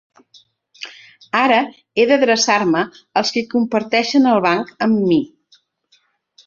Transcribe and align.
Ara 1.41 1.59
he 2.03 2.07
d’adreçar-me 2.13 2.81
als 3.23 3.35
qui 3.37 3.45
comparteixen 3.55 4.27
el 4.35 4.43
banc 4.51 4.75
amb 4.87 5.05
mi. 5.13 5.21